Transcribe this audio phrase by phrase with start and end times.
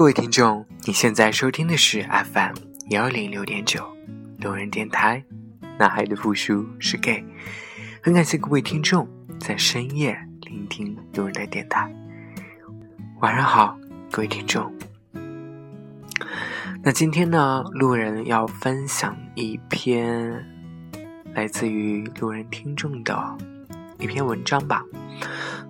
[0.00, 2.54] 各位听众，你现在收听的是 FM
[2.88, 3.86] 幺零六点九
[4.38, 5.22] 路人电台。
[5.78, 7.22] 男孩的复数是 gay。
[8.02, 9.06] 很感谢各位听众
[9.38, 11.94] 在深夜聆听路人的电台。
[13.20, 13.78] 晚上好，
[14.10, 14.72] 各位听众。
[16.82, 20.42] 那今天呢，路人要分享一篇
[21.34, 23.36] 来自于路人听众的
[23.98, 24.82] 一篇文章吧。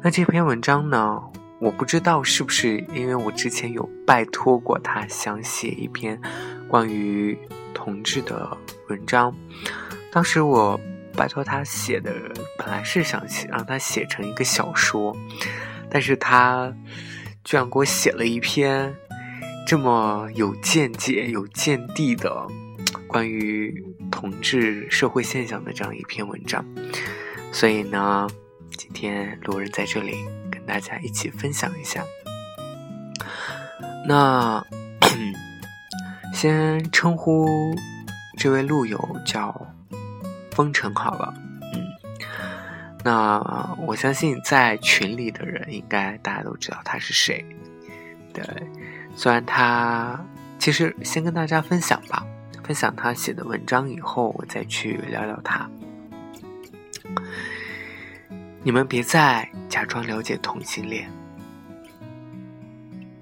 [0.00, 1.20] 那这篇文章呢？
[1.61, 6.19] 我不知道是不是因为我之前有拜托过他，想写一篇
[6.66, 7.39] 关于
[7.75, 8.56] 同志的
[8.89, 9.33] 文章。
[10.11, 10.81] 当时我
[11.14, 12.14] 拜托他写的，
[12.56, 15.14] 本来是想写让他写成一个小说，
[15.91, 16.75] 但是他
[17.44, 18.94] 居然给我写了一篇
[19.66, 22.48] 这么有见解、有见地的
[23.06, 26.64] 关于同志社会现象的这样一篇文章。
[27.53, 28.27] 所以呢，
[28.78, 30.14] 今天罗人在这里。
[30.70, 32.04] 大家一起分享一下。
[34.06, 34.64] 那
[36.32, 37.48] 先称呼
[38.38, 39.66] 这位路友叫
[40.52, 41.34] 风尘好了。
[41.74, 41.82] 嗯，
[43.02, 47.44] 那我相信在群里的人应该大家都知道他是谁。
[48.32, 48.44] 对，
[49.16, 50.24] 虽然他
[50.60, 52.24] 其实先跟大家分享吧，
[52.62, 55.69] 分享他写的文章以后，我再去聊聊他。
[58.62, 61.10] 你们别再假装了解同性恋，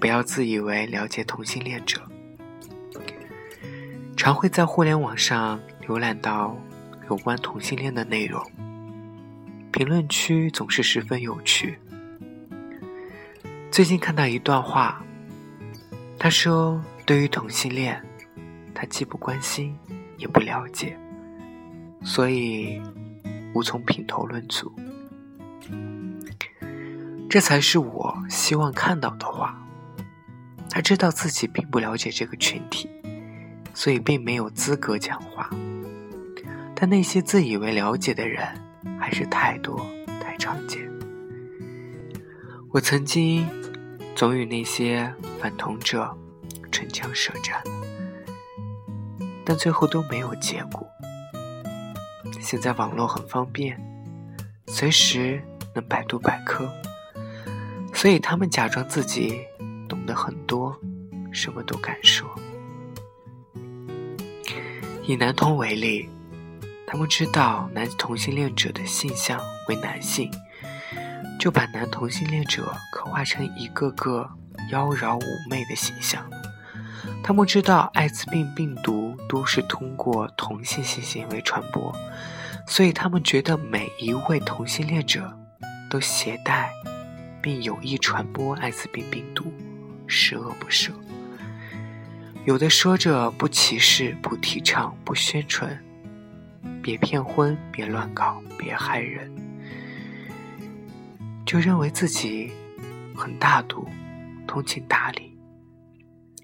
[0.01, 2.03] 不要自以为了解同性恋者。
[4.17, 6.57] 常会在互联网上浏览到
[7.09, 8.45] 有关同性恋的内容，
[9.71, 11.79] 评论区总是十分有趣。
[13.71, 15.01] 最近看到一段话，
[16.19, 18.05] 他说：“对于同性恋，
[18.75, 19.79] 他既不关心，
[20.17, 20.99] 也不了解，
[22.03, 22.83] 所以
[23.55, 24.73] 无从品头论足。”
[27.31, 29.55] 这才是我希望看到的话。
[30.71, 32.89] 他知道自己并不了解这个群体，
[33.75, 35.51] 所以并没有资格讲话。
[36.75, 38.47] 但那些自以为了解的人，
[38.99, 39.85] 还是太多
[40.21, 40.89] 太常见。
[42.71, 43.47] 我曾经
[44.15, 46.17] 总与那些反同者
[46.71, 47.61] 唇枪舌战，
[49.45, 50.87] 但最后都没有结果。
[52.41, 53.79] 现在网络很方便，
[54.67, 55.43] 随时
[55.75, 56.71] 能百度百科。
[57.99, 59.41] 所以他们假装自己
[59.89, 60.73] 懂得很多，
[61.33, 62.31] 什么都敢说。
[65.03, 66.09] 以男同为例，
[66.87, 70.31] 他们知道男同性恋者的性向为男性，
[71.41, 74.31] 就把男同性恋者刻画成一个个
[74.71, 76.25] 妖娆妩媚的形象。
[77.21, 81.93] 他们知道艾滋病病毒都是通过同性性行为传播，
[82.65, 85.37] 所以他们觉得每一位同性恋者
[85.91, 86.71] 都携带。
[87.49, 89.51] 并有意传播艾滋病病毒，
[90.07, 90.91] 十恶不赦。
[92.45, 95.83] 有的说着不歧视、不提倡、不宣传，
[96.83, 99.35] 别骗婚、别乱搞、别害人，
[101.47, 102.53] 就认为自己
[103.17, 103.89] 很大度、
[104.47, 105.35] 通情达理。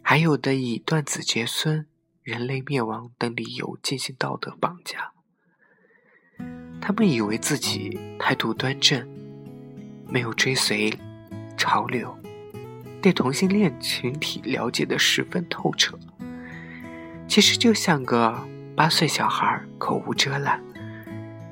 [0.00, 1.86] 还有的以断子绝孙、
[2.22, 5.12] 人类灭亡等理由进行道德绑架。
[6.80, 9.06] 他们以为自己态度端正。
[10.08, 10.92] 没有追随
[11.56, 12.16] 潮流，
[13.02, 15.98] 对同性恋群体了解的十分透彻。
[17.26, 18.36] 其实就像个
[18.76, 20.62] 八岁小孩，口无遮拦，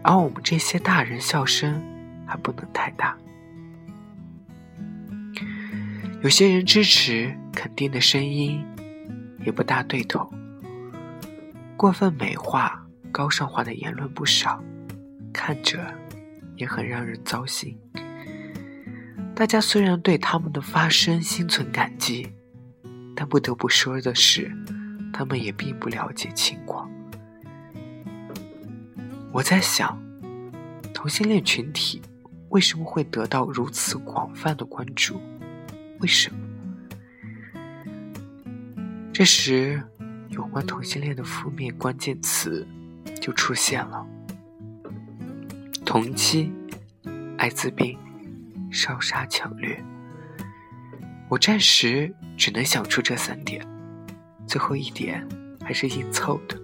[0.03, 1.83] 而我们这些大人笑声
[2.27, 3.17] 还不能太大。
[6.23, 8.65] 有些人支持肯定的声音
[9.45, 10.31] 也不大对头，
[11.77, 14.63] 过分美化、高尚化的言论不少，
[15.33, 15.81] 看着
[16.57, 17.77] 也很让人糟心。
[19.43, 22.33] 大家虽然对他们的发声心存感激，
[23.17, 24.49] 但不得不说的是，
[25.13, 26.89] 他们也并不了解情况。
[29.33, 30.01] 我在想，
[30.95, 32.01] 同性恋群体
[32.51, 35.21] 为什么会得到如此广泛的关注？
[35.99, 36.39] 为什么？
[39.13, 39.83] 这时，
[40.29, 42.65] 有关同性恋的负面关键词
[43.21, 44.07] 就出现了：
[45.85, 46.53] 同期、
[47.39, 47.99] 艾滋病。
[48.73, 49.79] 烧杀抢掠，
[51.29, 53.63] 我暂时只能想出这三点，
[54.47, 55.29] 最后一点
[55.63, 56.59] 还是硬凑的，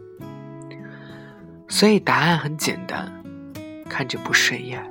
[1.69, 3.13] 所以答案很简单，
[3.91, 4.83] 看着不顺眼，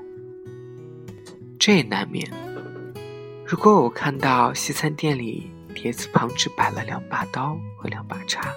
[1.59, 2.31] 这也难免。
[3.47, 8.53] 如果我看到西餐店里碟子旁只摆了两把刀和两把叉，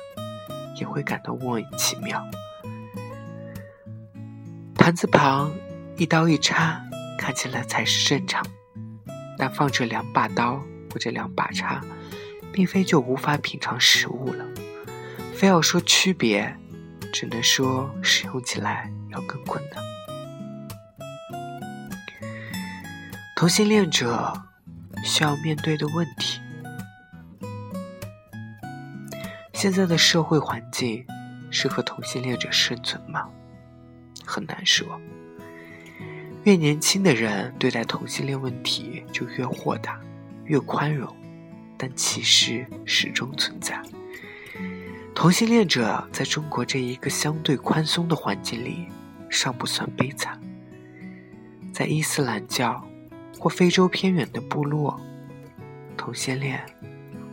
[0.79, 2.23] 也会感到莫名其妙。
[4.75, 5.51] 盘子旁
[5.97, 6.85] 一刀一叉。
[7.21, 8.43] 看起来才是正常，
[9.37, 10.59] 但放着两把刀
[10.91, 11.85] 或者两把叉，
[12.51, 14.43] 并非就无法品尝食物了。
[15.35, 16.57] 非要说区别，
[17.13, 19.85] 只能说使用起来要更困难。
[23.37, 24.33] 同性恋者
[25.05, 26.41] 需要面对的问题。
[29.53, 31.07] 现在的社会环境
[31.51, 33.29] 适合同性恋者生存吗？
[34.25, 34.99] 很难说。
[36.45, 40.01] 越年轻的人对待同性恋问题就越豁达、
[40.45, 41.15] 越宽容，
[41.77, 43.81] 但歧视始终存在。
[45.15, 48.87] 同性恋者在中国这一个相对宽松的环境里
[49.29, 50.41] 尚不算悲惨，
[51.75, 52.83] 在伊斯兰教
[53.39, 54.99] 或非洲偏远的部落，
[55.95, 56.65] 同性恋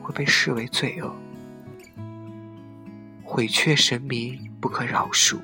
[0.02, 1.16] 会被视为罪恶。
[3.24, 5.38] 毁却神明不可饶恕，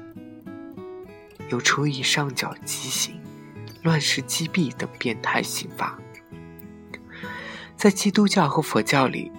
[1.49, 3.19] 有处以上缴极刑、
[3.83, 5.99] 乱世击毙等变态刑罚。
[7.75, 9.31] 在基督教和佛教里，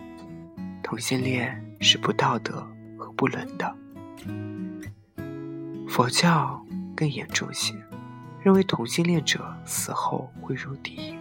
[0.83, 2.65] 同性恋是不道德
[2.97, 3.75] 和不伦的。
[5.89, 6.65] 佛教
[6.95, 7.75] 更严重些，
[8.43, 11.19] 认为同性恋者死后会入地狱。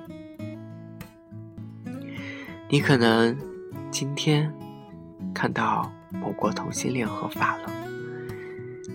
[2.69, 3.35] 你可能
[3.89, 4.53] 今天
[5.33, 5.91] 看到。
[6.15, 7.69] 某国同性恋合法了，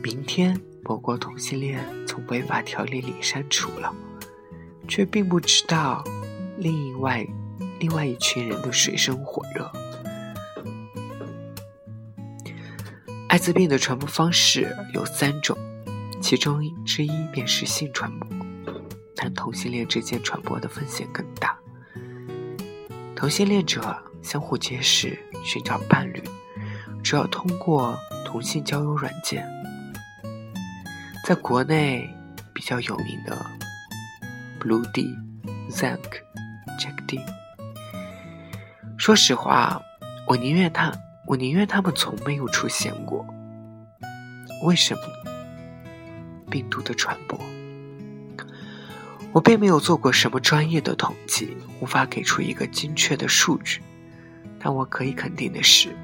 [0.03, 3.93] 明天某国同性恋从违法条例里删除了，
[4.89, 6.03] 却并不知道
[6.57, 7.25] 另外
[7.79, 9.71] 另外一群人的水深火热。
[13.29, 15.57] 艾滋病的传播方式有三种，
[16.21, 18.29] 其中之一便是性传播，
[19.15, 21.57] 但同性恋之间传播的风险更大。
[23.15, 26.23] 同性恋者相互结识，寻找伴侣。
[27.05, 29.47] 主要通过同性交友软件，
[31.25, 32.09] 在国内
[32.55, 33.37] 比较有名的
[34.69, 35.17] 卢迪、
[35.71, 35.99] Zank、
[36.79, 37.19] Jack D。
[38.99, 39.81] 说实话，
[40.27, 40.93] 我宁愿他，
[41.27, 43.27] 我宁愿他们从没有出现过。
[44.65, 45.01] 为什么？
[46.51, 47.41] 病毒的传播，
[49.33, 53.81] 我并没有做过什么专业的统计，无法给出一个精确的数据。
[54.59, 55.97] 但我可以肯定的是。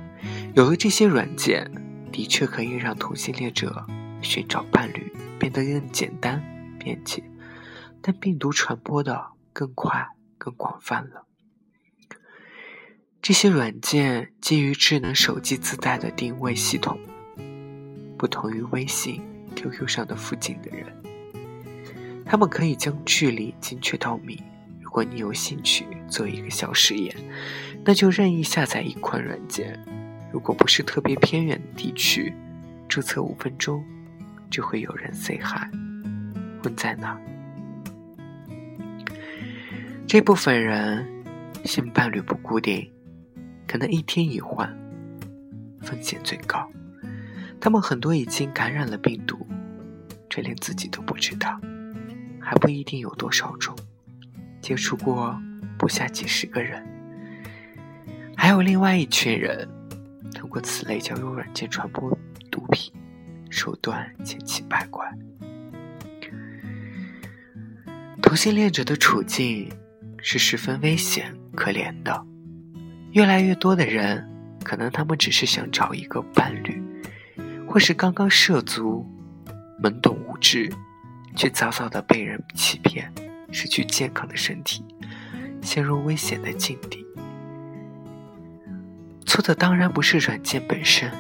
[0.55, 1.71] 有了这些软件，
[2.11, 3.85] 的确可以让同性恋者
[4.23, 6.43] 寻找伴侣变得更简单、
[6.79, 7.23] 便捷，
[8.07, 10.07] 但病毒传播的更快、
[10.37, 11.25] 更广泛了。
[13.23, 17.01] 这些软件基于智能手机自带的定位系统，
[18.19, 19.23] 不同于微信、
[19.57, 20.87] QQ 上的附近的人，
[22.27, 24.39] 他们可以将距离精确到米。
[24.83, 27.17] 如果你有兴趣做一个小实验，
[27.87, 29.83] 那就任意下载一款软件。
[30.31, 32.35] 如果不是特别偏远的地区，
[32.87, 33.83] 注册五分钟
[34.51, 35.73] 就会有人 say hi，
[36.63, 37.19] 问在哪。
[40.15, 41.05] 这部分人
[41.65, 42.89] 性伴侣不固定，
[43.67, 44.73] 可能一天一换，
[45.83, 46.71] 风险最高。
[47.61, 49.45] 他们很多已经感染了病毒，
[50.31, 51.61] 这连自己都不知道，
[52.41, 53.75] 还不一定有多少种，
[54.61, 55.37] 接触过
[55.77, 56.81] 不下几十个人。
[58.37, 59.69] 还有另外一群人。
[60.33, 62.17] 通过此类交友软件传播
[62.53, 62.95] 毒品，
[63.51, 65.05] 手段千奇百怪。
[68.23, 69.69] 同性恋者的处境
[70.27, 72.25] 是十分危险、可怜的。
[73.13, 74.27] 越来越多的人，
[74.65, 76.83] 可能他们只是想找一个伴侣，
[77.69, 79.07] 或是刚刚涉足、
[79.83, 80.73] 懵懂无知，
[81.37, 83.13] 却早早的被人欺骗，
[83.53, 84.83] 失去健康的身体，
[85.61, 87.05] 陷入危险的境地。
[89.27, 91.13] 错的当然不是软件本身，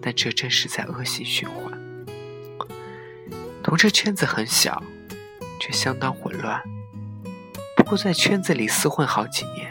[0.00, 1.76] 但这正是在恶性循环。
[3.60, 4.80] 同志圈子很小，
[5.60, 6.62] 却相当混乱。
[7.90, 9.68] 不过在圈子里厮混好几年，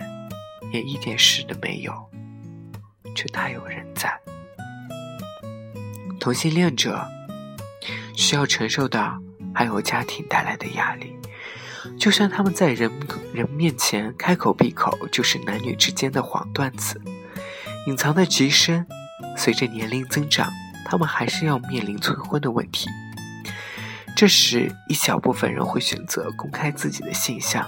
[0.74, 1.94] 也一点事都没有，
[3.16, 4.14] 却大有人在。
[6.20, 7.08] 同性恋者
[8.18, 9.14] 需要承受的
[9.56, 11.16] 还有家庭带来的压力。
[11.98, 12.92] 就算他们在人
[13.34, 17.02] 人面前开口闭口就是男女之间的黄段子，
[17.88, 18.86] 隐藏的极深。
[19.38, 20.52] 随着年龄增长，
[20.84, 22.90] 他们还是要面临催婚的问题。
[24.14, 27.66] 这时，一小部分人会选择公开自己的性向，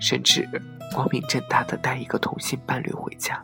[0.00, 0.48] 甚至
[0.92, 3.40] 光明正大的带一个同性伴侣回家。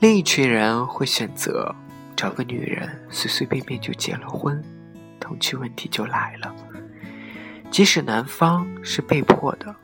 [0.00, 1.74] 另一群人会选择
[2.16, 4.62] 找个女人，随随便便就结了婚，
[5.20, 6.54] 同居问题就来了。
[7.70, 9.74] 即使男方是被迫的，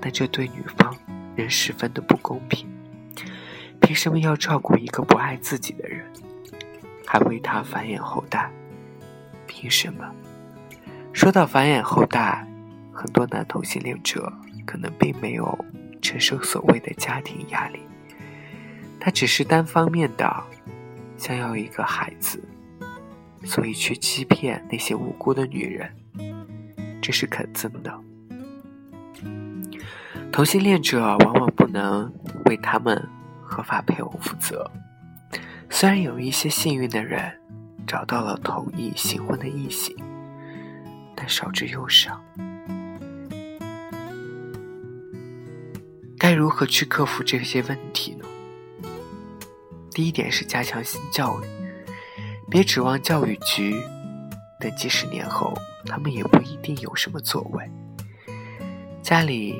[0.00, 0.96] 但这对女方
[1.36, 2.66] 仍十分的不公平。
[3.80, 6.04] 凭什么要照顾一个不爱自己的人，
[7.06, 8.50] 还为他繁衍后代？
[9.46, 10.04] 凭什么？
[11.12, 12.46] 说到繁衍后代，
[13.00, 14.30] 很多男同性恋者
[14.66, 15.64] 可能并没有
[16.02, 17.80] 承受所谓的家庭压力。
[19.00, 20.44] 他只是单方面的
[21.16, 22.38] 想要一个孩子，
[23.42, 25.90] 所以去欺骗那些无辜的女人，
[27.00, 27.98] 这是可憎的。
[30.30, 32.12] 同性恋者往往不能
[32.44, 33.08] 为他们
[33.42, 34.70] 合法配偶负责。
[35.70, 37.32] 虽然有一些幸运的人
[37.86, 39.96] 找到了同意新婚的异性，
[41.16, 42.20] 但少之又少。
[46.30, 48.24] 该如何去克服这些问题呢？
[49.90, 51.44] 第一点是加强性教育，
[52.48, 53.74] 别指望教育局
[54.60, 55.52] 等几十年后，
[55.86, 57.68] 他们也不一定有什么作为。
[59.02, 59.56] 家里。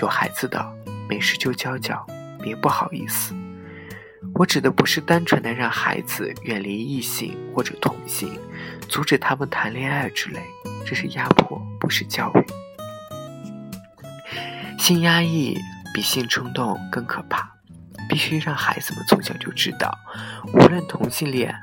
[0.00, 0.66] 有孩子的，
[1.08, 2.04] 没事就教教，
[2.42, 3.32] 别不好意思。
[4.34, 8.36] 我指的不是单纯的让孩子远离异性或者同性，
[8.88, 10.40] 阻止他们谈恋爱之类，
[10.84, 12.44] 这是压迫，不是教育。
[14.78, 15.56] 性压抑
[15.92, 17.50] 比性冲动更可怕，
[18.08, 19.96] 必须让孩子们从小就知道，
[20.54, 21.54] 无论同性恋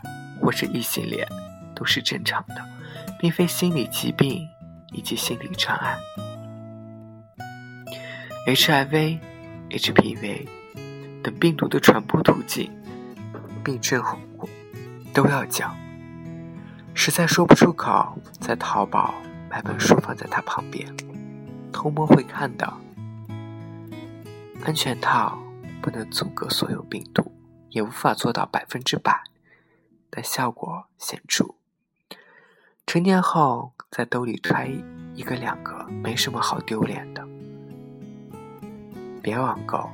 [0.41, 1.27] 或是异性恋，
[1.75, 2.55] 都是正常的，
[3.19, 4.47] 并非心理疾病
[4.91, 5.97] 以及心理障碍。
[8.47, 9.19] HIV、
[9.69, 10.47] HPV
[11.23, 12.71] 等病毒的传播途径、
[13.63, 14.47] 病症后果
[15.13, 15.75] 都要讲。
[16.93, 19.13] 实在说不出口，在淘宝
[19.49, 20.87] 买本书放在他旁边，
[21.71, 22.79] 偷摸会看到。
[24.63, 25.37] 安全套
[25.81, 27.31] 不能阻隔所有病毒，
[27.69, 29.23] 也无法做到百分之百，
[30.09, 31.45] 但效果显著。
[32.85, 34.69] 成年后在兜里揣
[35.13, 37.25] 一个两个，没什么好丢脸的。
[39.21, 39.89] 别网购，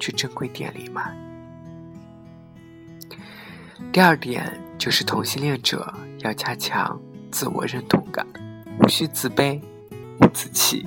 [0.00, 1.16] 去正规店里买。
[3.92, 8.26] 第二点就是同性恋者要加强自我认同感，
[8.80, 9.60] 无需自卑，
[10.20, 10.86] 无自弃。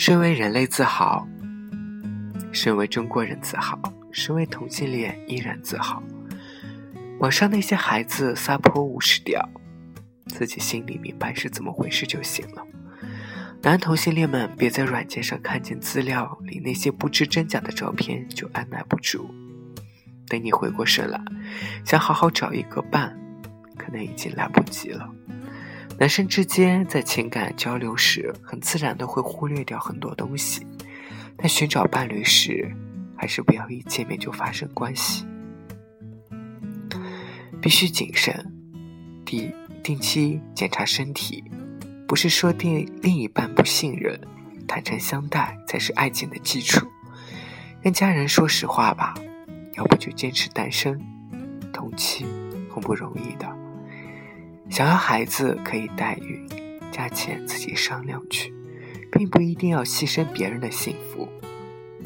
[0.00, 1.28] 身为人类自豪，
[2.52, 3.78] 身为中国人自豪，
[4.10, 6.02] 身为同性恋依然自豪。
[7.18, 9.46] 网上那些孩子撒泼无视掉，
[10.26, 12.66] 自己心里明白是怎么回事就行了。
[13.60, 19.30] 男同性恋们，别在软件上看见资料里那些不知真假的照片就按捺不住。
[20.26, 21.20] 等你回过神来，
[21.84, 23.14] 想好好找一个伴，
[23.76, 25.06] 可能已经来不及了。
[26.00, 30.66] 男生之间在情感交流时，很自然的会忽略掉很多东西，
[31.36, 32.74] 但寻找伴侣时，
[33.14, 35.26] 还是不要一见面就发生关系，
[37.60, 38.34] 必须谨慎，
[39.26, 39.52] 定
[39.82, 41.44] 定期检查身体。
[42.08, 44.18] 不是说对另一半不信任，
[44.66, 46.86] 坦诚相待才是爱情的基础。
[47.82, 49.12] 跟家人说实话吧，
[49.74, 50.98] 要不就坚持单身。
[51.74, 52.24] 同期
[52.74, 53.46] 很不容易的，
[54.70, 56.48] 想要孩子可以代孕，
[56.92, 58.54] 价钱自己商量去，
[59.10, 61.28] 并不一定要牺牲别人的幸福。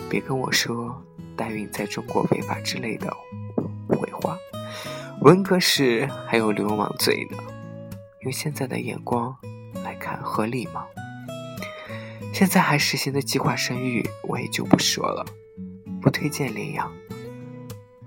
[0.08, 1.04] 别跟我说
[1.36, 3.14] 代孕在中国违法之类的
[3.86, 4.38] 鬼话，
[5.20, 7.36] 文革时还有流氓罪呢。
[8.20, 9.36] 用现在的眼光。
[9.84, 10.86] 来看合理吗？
[12.32, 15.26] 现在还实行的计划生育，我也就不说了，
[16.00, 16.90] 不推荐领养。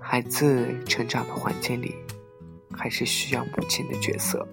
[0.00, 1.94] 孩子成长的环境里，
[2.78, 4.46] 还是需要母亲的角色。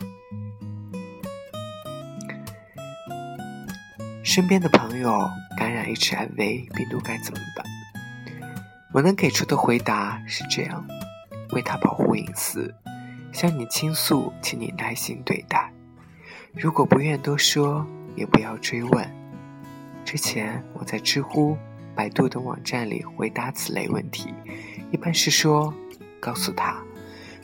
[4.23, 6.35] 身边的朋友感染 HIV
[6.73, 7.65] 病毒该怎么办？
[8.91, 10.85] 我能给出的回答是这样：
[11.51, 12.73] 为他保护隐私，
[13.31, 15.71] 向你倾诉，请你耐心对待。
[16.53, 19.09] 如果不愿多说，也不要追问。
[20.03, 21.57] 之前我在知乎、
[21.95, 24.33] 百度等网站里回答此类问题，
[24.91, 25.73] 一般是说，
[26.19, 26.81] 告诉他，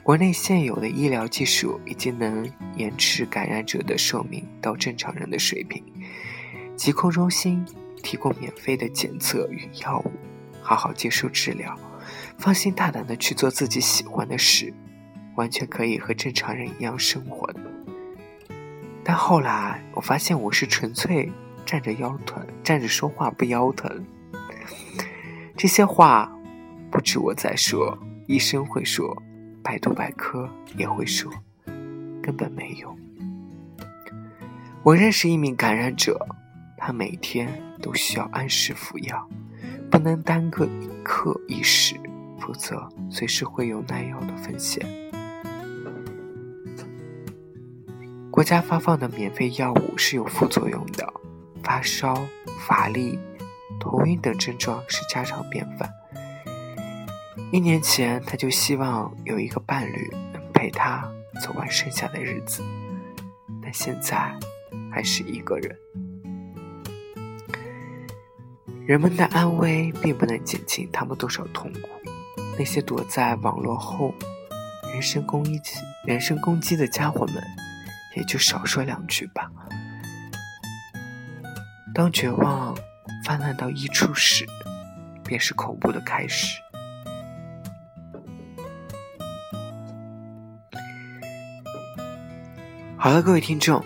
[0.04, 5.84] 国内现有的医疗技术已经能延迟感染者的寿命到正常人的水平，
[6.76, 7.64] 疾控中心
[8.02, 10.12] 提供免费的检测与药物，
[10.60, 11.78] 好好接受治疗，
[12.40, 14.74] 放心大胆的去做自己喜欢的事，
[15.36, 17.62] 完全可以和正常人一样生活的。
[19.04, 21.32] 但后来我发现我是纯粹
[21.64, 24.04] 站着腰疼，站着说话不腰疼。
[25.56, 26.32] 这些话
[26.90, 29.16] 不止我在说，医生会说，
[29.64, 31.32] 百度百科也会说，
[32.22, 32.98] 根本没用。
[34.84, 36.20] 我认识一名感染者，
[36.78, 37.48] 他每天
[37.82, 39.30] 都需要按时服药，
[39.90, 41.96] 不能耽搁一刻一时，
[42.40, 44.84] 否则随时会有耐药的风险。
[48.32, 51.14] 国家发放的免费药物是有副作用的，
[51.62, 52.20] 发烧、
[52.68, 53.20] 乏力、
[53.80, 55.88] 头晕等症状是家常便饭。
[57.52, 61.06] 一年前，他就希望有一个伴侣能陪他
[61.44, 62.64] 走完剩下的日子，
[63.62, 64.34] 但现在
[64.90, 65.78] 还是一个人。
[68.86, 71.90] 人们的安危并不能减轻他们多少痛苦。
[72.58, 74.16] 那些躲在网络后
[74.94, 75.60] 人身攻击、
[76.06, 77.44] 人身攻击的家伙们，
[78.16, 79.52] 也就少说两句吧。
[81.94, 82.74] 当绝望
[83.26, 84.46] 泛滥到一处时，
[85.26, 86.62] 便是恐怖的开始。
[93.04, 93.84] 好了，各位听众，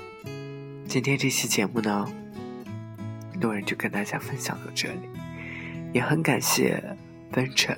[0.90, 2.06] 今天这期节目呢，
[3.40, 5.08] 路人就跟大家分享到这里，
[5.94, 6.84] 也很感谢
[7.32, 7.74] 分成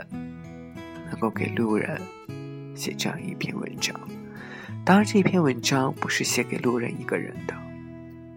[1.05, 2.01] 能够给路人
[2.75, 3.95] 写这样一篇文章。
[4.83, 7.53] 当然，这篇文章不是写给路人一个人的，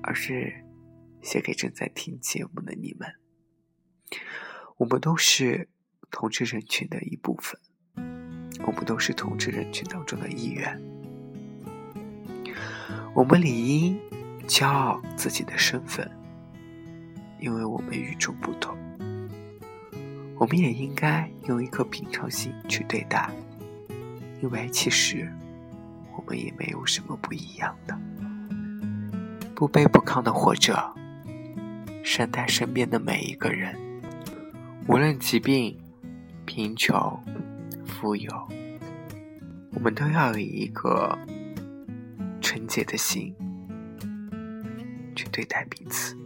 [0.02, 0.52] 而是
[1.23, 3.09] 写给正在听节目的你们。
[4.76, 5.71] 我们都是
[6.11, 7.59] 同志人群的一部分，
[8.66, 10.78] 我们都是同志人群当中的一员。
[13.12, 13.99] 我们理应
[14.47, 16.09] 骄傲自己的身份，
[17.40, 18.76] 因为我们与众不同。
[20.38, 23.29] 我们也应该用一颗平常心去对待，
[24.40, 25.31] 因为其实
[26.17, 27.99] 我们也没有什么不一样的。
[29.55, 30.95] 不卑不亢的活着，
[32.02, 33.76] 善待身边的每一个人，
[34.87, 35.76] 无论疾病、
[36.47, 37.23] 贫穷、
[37.85, 38.49] 富有，
[39.75, 41.18] 我们都要以一个。
[42.70, 43.35] 纯洁的心
[45.16, 46.16] 去对待彼此。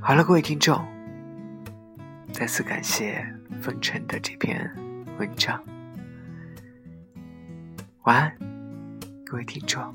[0.00, 0.80] 好了，各位听众，
[2.32, 3.26] 再次感谢
[3.60, 4.72] 风尘的这篇
[5.18, 5.60] 文章。
[8.04, 8.38] 晚安，
[9.26, 9.92] 各位听众。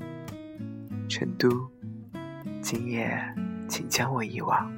[1.08, 1.66] 成都，
[2.60, 3.18] 今夜
[3.66, 4.77] 请将我遗忘。